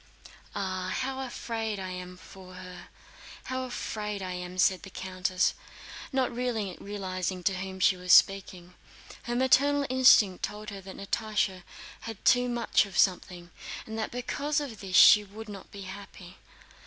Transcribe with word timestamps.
"Ah, 0.55 0.89
how 1.01 1.21
afraid 1.21 1.79
I 1.79 1.91
am 1.91 2.17
for 2.17 2.55
her, 2.55 2.87
how 3.43 3.65
afraid 3.65 4.23
I 4.23 4.31
am!" 4.31 4.57
said 4.57 4.81
the 4.81 4.89
countess, 4.89 5.53
not 6.11 6.33
realizing 6.35 7.43
to 7.43 7.57
whom 7.57 7.79
she 7.79 7.95
was 7.95 8.11
speaking. 8.11 8.73
Her 9.21 9.35
maternal 9.35 9.85
instinct 9.91 10.43
told 10.43 10.71
her 10.71 10.81
that 10.81 10.97
Natásha 10.97 11.61
had 12.09 12.25
too 12.25 12.49
much 12.49 12.87
of 12.87 12.97
something, 12.97 13.51
and 13.85 13.95
that 13.99 14.09
because 14.09 14.59
of 14.59 14.79
this 14.79 14.95
she 14.95 15.23
would 15.23 15.47
not 15.47 15.69
be 15.69 15.81
happy. 15.83 16.37